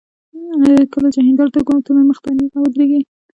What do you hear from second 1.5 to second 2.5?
ته ګورم، ته مې مخ ته